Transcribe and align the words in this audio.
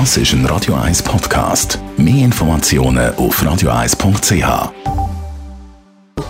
Das 0.00 0.16
ist 0.16 0.32
ein 0.32 0.44
Radio 0.46 0.74
1 0.74 1.04
Podcast. 1.04 1.78
Mehr 1.96 2.24
Informationen 2.24 3.14
auf 3.14 3.40
radio1.ch. 3.40 4.72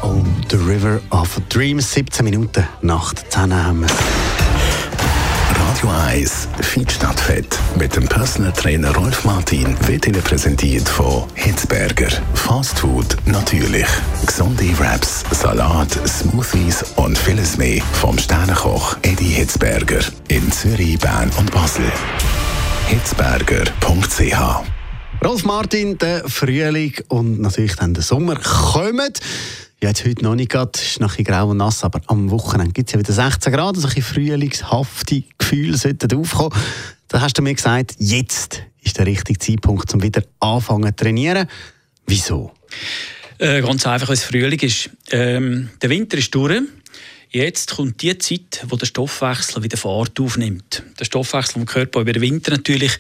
Oh, 0.03 0.23
The 0.51 0.57
River 0.57 1.01
of 1.09 1.41
Dreams, 1.49 1.91
17 1.95 2.25
Minuten 2.27 2.69
nach 2.83 3.15
der 3.15 3.31
10 3.31 3.55
haben 3.55 3.81
wir. 3.81 3.89
Radio 5.59 5.89
1 6.11 6.49
Fit 6.61 6.93
statt 6.93 7.19
Fett 7.19 7.59
mit 7.79 7.97
dem 7.97 8.07
Personal 8.07 8.53
Trainer 8.53 8.95
Rolf 8.95 9.25
Martin 9.25 9.75
wird 9.89 10.07
Ihnen 10.07 10.23
präsentiert 10.23 10.87
von 10.87 11.25
Hitzberger. 11.35 12.11
Fast 12.35 12.81
Food 12.81 13.17
natürlich. 13.25 13.87
Gesunde 14.27 14.79
Wraps, 14.79 15.25
Salat, 15.31 15.89
Smoothies 16.07 16.85
und 16.97 17.17
vieles 17.17 17.57
mehr 17.57 17.81
vom 17.95 18.19
Sternenkoch 18.19 18.99
Eddie 19.01 19.25
Hitzberger 19.25 20.01
in 20.29 20.53
Zürich, 20.53 20.99
Bern 20.99 21.31
und 21.39 21.51
Basel. 21.51 21.91
Hitzberger.ch 22.87 24.35
Rolf 25.25 25.45
Martin, 25.45 25.97
der 25.97 26.29
Frühling 26.29 26.95
und 27.09 27.41
natürlich 27.41 27.77
dann 27.77 27.95
der 27.95 28.03
Sommer 28.03 28.37
kommen. 28.37 29.13
Ja, 29.83 29.89
jetzt 29.89 30.05
heute 30.05 30.23
noch 30.23 30.35
nicht 30.35 30.51
gerade, 30.51 30.73
es 30.75 30.83
ist 30.83 31.01
noch 31.01 31.13
ein 31.13 31.17
bisschen 31.17 31.25
grau 31.25 31.49
und 31.49 31.57
nass, 31.57 31.83
aber 31.83 32.01
am 32.09 32.31
Wochenende 32.31 32.73
gibt 32.73 32.91
es 32.91 32.93
ja 32.93 32.99
wieder 32.99 33.13
16 33.13 33.53
Grad, 33.53 33.77
also 33.77 33.89
ein 33.89 33.95
bisschen 33.95 34.15
frühlingshafte 34.15 35.25
Gefühle 35.39 35.77
sollten 35.79 36.15
aufkommen. 36.15 36.53
Da 37.09 37.23
hast 37.23 37.39
du 37.39 37.43
mir 37.43 37.55
gesagt, 37.55 37.95
jetzt 37.99 38.63
ist 38.83 38.99
der 38.99 39.07
richtige 39.07 39.39
Zeitpunkt, 39.39 39.93
um 39.95 40.03
wieder 40.03 40.23
anfangen 40.41 40.95
zu 40.97 41.05
trainieren. 41.05 41.49
Wieso? 42.07 42.53
Äh, 43.39 43.63
ganz 43.63 43.87
einfach, 43.87 44.09
weil 44.09 44.15
es 44.15 44.25
Frühling 44.25 44.61
ist. 44.61 44.91
Ähm, 45.11 45.71
der 45.81 45.91
Winter 45.91 46.19
ist 46.19 46.35
durch. 46.35 46.61
Jetzt 47.35 47.75
kommt 47.75 48.01
die 48.01 48.17
Zeit, 48.17 48.65
wo 48.69 48.77
der 48.77 48.87
Stoffwechsel 48.87 49.61
wieder 49.65 49.77
Fahrt 49.77 50.21
aufnimmt. 50.21 50.85
Der 51.01 51.05
Stoffwechsel 51.05 51.55
vom 51.55 51.67
Körper 51.67 52.03
über 52.03 52.13
den 52.13 52.23
Winter 52.23 52.53
natürlich 52.53 52.93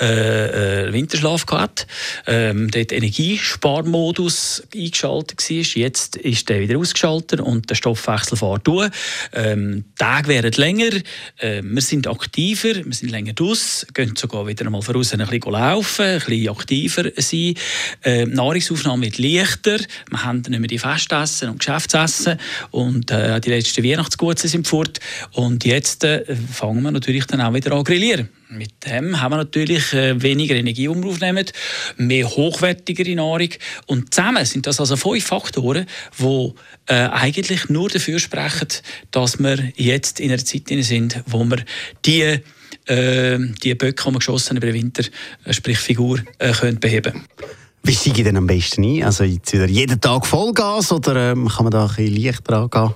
äh, 0.00 0.88
äh, 0.88 0.92
Winterschlaf 0.92 1.46
gehabt, 1.46 1.86
ähm, 2.26 2.68
dort 2.68 2.90
Energiesparmodus 2.90 4.64
eingeschaltet 4.74 5.38
war. 5.38 5.80
Jetzt 5.80 6.16
ist 6.16 6.48
der 6.48 6.62
wieder 6.62 6.78
ausgeschaltet 6.78 7.40
und 7.40 7.70
der 7.70 7.76
Stoffwechsel 7.76 8.36
fährt 8.36 8.66
durch. 8.66 8.90
Ähm, 9.32 9.84
Tage 9.96 10.26
werden 10.26 10.50
länger, 10.56 10.90
äh, 11.36 11.62
wir 11.62 11.82
sind 11.82 12.08
aktiver, 12.08 12.84
wir 12.84 12.92
sind 12.92 13.10
länger 13.12 13.34
draus, 13.34 13.86
gehen 13.94 14.16
sogar 14.16 14.48
wieder 14.48 14.66
einmal 14.66 14.82
voraus 14.82 15.12
ein 15.12 15.20
bisschen 15.24 15.52
laufen, 15.52 16.04
ein 16.06 16.18
bisschen 16.18 16.48
aktiver 16.48 17.04
sein. 17.18 17.54
Äh, 18.02 18.26
die 18.26 18.32
Nahrungsaufnahme 18.32 19.04
wird 19.04 19.18
leichter, 19.18 19.78
wir 20.10 20.24
haben 20.24 20.38
nicht 20.38 20.58
mehr 20.58 20.66
die 20.66 20.80
Festessen 20.80 21.50
und 21.50 21.60
Geschäftsessen 21.60 22.40
und 22.72 23.12
äh, 23.12 23.40
die 23.40 23.50
letzten 23.50 23.75
letzten 23.76 23.84
Weihnachtsgutsen 23.84 24.48
sind 24.48 24.66
fort. 24.66 25.00
Und 25.32 25.64
jetzt 25.64 26.04
äh, 26.04 26.24
fangen 26.52 26.82
wir 26.82 26.90
natürlich 26.90 27.26
dann 27.26 27.40
auch 27.40 27.54
wieder 27.54 27.72
an 27.72 27.84
grillieren. 27.84 28.28
Mit 28.48 28.86
dem 28.86 29.20
haben 29.20 29.32
wir 29.32 29.38
natürlich 29.38 29.92
äh, 29.92 30.20
weniger 30.22 30.54
Energie, 30.54 30.88
die 30.88 31.20
wir 31.20 31.44
mehr 31.96 32.28
hochwertigere 32.28 33.14
Nahrung. 33.14 33.50
Und 33.86 34.14
zusammen 34.14 34.44
sind 34.44 34.66
das 34.66 34.80
also 34.80 34.96
fünf 34.96 35.24
Faktoren, 35.24 35.86
die 36.18 36.52
äh, 36.86 36.94
eigentlich 36.94 37.68
nur 37.68 37.88
dafür 37.88 38.18
sprechen, 38.18 38.68
dass 39.10 39.38
wir 39.38 39.72
jetzt 39.76 40.20
in 40.20 40.30
einer 40.30 40.44
Zeit 40.44 40.68
sind, 40.68 41.22
wo 41.26 41.44
wir 41.44 41.64
die 42.04 42.40
äh, 42.86 43.38
die 43.62 43.74
Böcke, 43.74 44.04
die 44.04 44.12
wir 44.12 44.18
geschossen 44.18 44.56
über 44.56 44.66
den 44.66 44.74
Winter, 44.74 45.04
äh, 45.44 45.52
sprich 45.52 45.78
Figur, 45.78 46.20
äh, 46.38 46.52
können 46.52 46.78
beheben 46.78 47.24
wie 47.86 47.94
steige 47.94 48.18
ich 48.18 48.24
denn 48.24 48.36
am 48.36 48.46
besten 48.46 48.84
ein? 48.84 49.04
Also 49.04 49.24
jetzt 49.24 49.52
wieder 49.52 49.66
jeden 49.66 50.00
Tag 50.00 50.26
Vollgas 50.26 50.90
oder 50.92 51.32
ähm, 51.32 51.48
kann 51.48 51.64
man 51.64 51.70
da 51.70 51.86
ein 51.86 51.94
bisschen 51.94 52.16
leichter 52.16 52.52
angehen? 52.54 52.94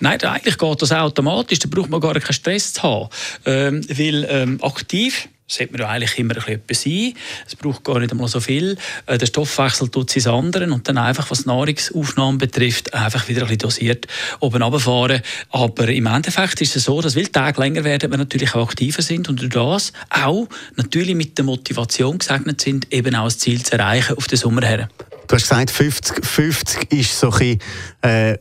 Nein, 0.00 0.20
eigentlich 0.22 0.58
geht 0.58 0.82
das 0.82 0.92
automatisch. 0.92 1.60
Da 1.60 1.68
braucht 1.70 1.90
man 1.90 2.00
gar 2.00 2.14
keinen 2.14 2.32
Stress 2.32 2.72
zu 2.72 2.82
haben. 2.82 3.08
Ähm, 3.46 3.86
weil 3.88 4.26
ähm, 4.28 4.58
aktiv 4.62 5.28
sollte 5.46 5.72
man 5.72 5.82
ja 5.82 5.88
eigentlich 5.88 6.18
immer 6.18 6.34
bisschen 6.34 6.92
sein. 6.92 7.14
Es 7.46 7.56
braucht 7.56 7.84
gar 7.84 7.98
nicht 7.98 8.12
einmal 8.12 8.28
so 8.28 8.40
viel. 8.40 8.76
Äh, 9.06 9.18
der 9.18 9.26
Stoffwechsel 9.26 9.88
tut 9.88 10.10
sein 10.10 10.32
anderen 10.32 10.72
und 10.72 10.88
dann 10.88 10.98
einfach, 10.98 11.30
was 11.30 11.44
Nahrungsaufnahme 11.44 12.38
betrifft, 12.38 12.94
einfach 12.94 13.28
wieder 13.28 13.42
ein 13.42 13.48
bisschen 13.48 13.58
dosiert 13.58 14.06
oben 14.40 14.62
runterfahren. 14.62 15.22
Aber 15.50 15.88
im 15.88 16.06
Endeffekt 16.06 16.60
ist 16.60 16.76
es 16.76 16.84
so, 16.84 17.00
dass 17.00 17.14
weil 17.14 17.24
die 17.24 17.32
Tage 17.32 17.60
länger 17.60 17.84
werden, 17.84 18.10
wir 18.10 18.18
natürlich 18.18 18.54
auch 18.54 18.68
aktiver 18.68 19.02
sind 19.02 19.28
und 19.28 19.40
durch 19.40 19.50
das 19.50 19.92
auch 20.10 20.48
natürlich 20.76 21.14
mit 21.14 21.36
der 21.36 21.44
Motivation 21.44 22.18
gesegnet 22.18 22.60
sind, 22.60 22.92
eben 22.92 23.14
auch 23.14 23.24
das 23.24 23.38
Ziel 23.38 23.62
zu 23.62 23.72
erreichen 23.72 24.16
auf 24.16 24.26
den 24.26 24.38
Sommer 24.38 24.66
her. 24.66 24.88
Du 25.28 25.36
hast 25.36 25.42
gesagt, 25.42 25.70
50, 25.70 26.24
50 26.24 26.92
ist 26.92 27.18
so 27.18 27.30
ein 27.30 27.38
bisschen, 27.38 27.60
äh, 28.02 28.38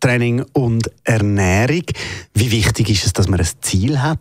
Training 0.00 0.44
und 0.52 0.90
Ernährung. 1.04 1.84
Wie 2.34 2.50
wichtig 2.52 2.90
ist 2.90 3.06
es, 3.06 3.12
dass 3.12 3.28
man 3.28 3.40
ein 3.40 3.48
Ziel 3.60 4.00
hat? 4.00 4.20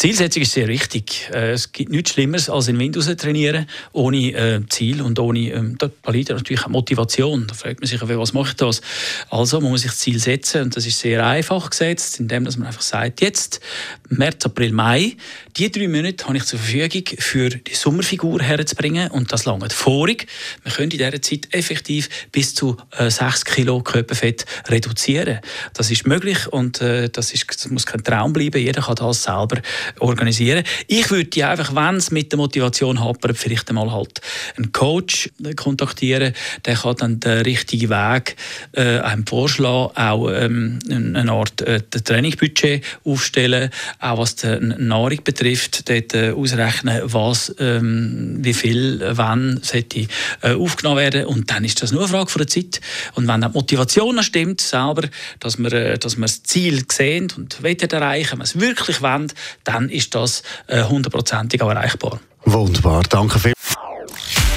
Zielsetzung 0.00 0.42
ist 0.42 0.52
sehr 0.52 0.66
wichtig. 0.66 1.28
Äh, 1.30 1.50
es 1.50 1.72
gibt 1.72 1.90
nichts 1.90 2.12
Schlimmeres 2.12 2.48
als 2.48 2.68
in 2.68 2.78
Windows 2.78 3.04
trainieren, 3.16 3.66
ohne 3.92 4.32
äh, 4.32 4.60
Ziel 4.70 5.02
und 5.02 5.18
ohne, 5.18 5.50
ähm, 5.50 5.76
da 5.76 5.90
liegt 6.10 6.30
natürlich 6.30 6.66
Motivation. 6.68 7.46
Da 7.46 7.52
fragt 7.52 7.80
man 7.80 7.86
sich, 7.86 8.00
was 8.00 8.32
mache 8.32 8.48
ich 8.48 8.56
das? 8.56 8.80
Also 9.28 9.60
man 9.60 9.72
muss 9.72 9.82
sich 9.82 9.90
das 9.90 10.00
Ziel 10.00 10.18
setzen 10.18 10.62
und 10.62 10.76
das 10.76 10.86
ist 10.86 11.00
sehr 11.00 11.26
einfach 11.26 11.68
gesetzt, 11.68 12.18
indem 12.18 12.44
man 12.44 12.62
einfach 12.62 12.80
sagt, 12.80 13.20
jetzt 13.20 13.60
März, 14.08 14.46
April, 14.46 14.72
Mai, 14.72 15.16
die 15.58 15.70
drei 15.70 15.86
Monate 15.86 16.24
habe 16.24 16.38
ich 16.38 16.44
zur 16.44 16.58
Verfügung, 16.58 17.18
für 17.18 17.50
die 17.50 17.74
Sommerfigur 17.74 18.40
herzubringen 18.40 19.10
und 19.10 19.30
das 19.32 19.44
lange 19.44 19.68
vorig. 19.68 20.26
Man 20.64 20.72
könnte 20.72 20.96
in 20.96 21.04
dieser 21.04 21.20
Zeit 21.20 21.48
effektiv 21.50 22.08
bis 22.32 22.54
zu 22.54 22.78
äh, 22.96 23.10
6 23.10 23.44
Kilo 23.44 23.82
Körperfett 23.82 24.46
reduzieren. 24.68 25.40
Das 25.74 25.90
ist 25.90 26.06
möglich 26.06 26.48
und 26.48 26.80
äh, 26.80 27.10
das, 27.10 27.32
ist, 27.32 27.44
das 27.50 27.68
muss 27.68 27.84
kein 27.84 28.02
Traum 28.02 28.32
bleiben. 28.32 28.62
Jeder 28.62 28.80
kann 28.80 28.94
das 28.94 29.24
selber 29.30 29.62
organisieren. 29.98 30.64
Ich 30.86 31.10
würde 31.10 31.26
die 31.26 31.44
einfach, 31.44 31.74
wenn 31.74 31.96
es 31.96 32.10
mit 32.10 32.32
der 32.32 32.38
Motivation 32.38 33.00
hapert, 33.00 33.36
vielleicht 33.36 33.68
einmal 33.68 33.92
halt 33.92 34.20
einen 34.56 34.72
Coach 34.72 35.30
kontaktieren. 35.56 36.34
Der 36.64 36.74
kann 36.76 36.96
dann 36.96 37.20
den 37.20 37.42
richtigen 37.42 37.90
Weg 37.90 38.36
äh, 38.72 38.98
einem 38.98 39.26
vorschlagen, 39.26 39.96
auch 39.96 40.28
ähm, 40.30 40.78
eine 40.90 41.32
Art 41.32 41.60
äh, 41.62 41.80
Trainingsbudget 41.80 42.84
aufstellen, 43.04 43.70
auch 43.98 44.18
was 44.18 44.36
die 44.36 44.58
Nahrung 44.60 45.22
betrifft, 45.24 45.88
dort 45.88 46.14
äh, 46.14 46.30
ausrechnen, 46.30 47.02
was, 47.04 47.54
ähm, 47.58 48.38
wie 48.40 48.54
viel, 48.54 49.02
wann 49.12 49.60
sollte 49.62 50.06
äh, 50.42 50.54
aufgenommen 50.54 50.98
werden 50.98 51.26
und 51.26 51.50
dann 51.50 51.64
ist 51.64 51.82
das 51.82 51.92
nur 51.92 52.02
eine 52.02 52.08
Frage 52.08 52.30
von 52.30 52.40
der 52.40 52.48
Zeit 52.48 52.80
und 53.14 53.28
wenn 53.28 53.40
die 53.40 53.48
Motivation 53.48 54.22
stimmt 54.22 54.60
selber, 54.60 55.08
dass 55.38 55.58
wir, 55.58 55.72
äh, 55.72 55.98
dass 55.98 56.16
wir 56.16 56.22
das 56.22 56.42
Ziel 56.42 56.84
sehen 56.90 57.32
und 57.36 57.62
erreichen, 57.62 58.32
wenn 58.32 58.38
wir 58.38 58.44
es 58.44 58.58
wirklich 58.58 59.02
wollen, 59.02 59.19
dann 59.28 59.80
dann 59.80 59.88
ist 59.88 60.14
das 60.14 60.42
äh, 60.66 60.84
hundertprozentig 60.84 61.62
auch 61.62 61.70
erreichbar. 61.70 62.20
Wunderbar, 62.44 63.02
danke 63.08 63.38
viel. 63.38 63.52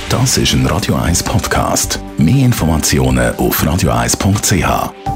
Das 0.10 0.38
ist 0.38 0.54
ein 0.54 0.66
Radio 0.68 0.96
1 0.96 1.24
Podcast. 1.24 2.00
Mehr 2.18 2.46
Informationen 2.46 3.36
auf 3.36 3.64
radio1.ch. 3.64 5.13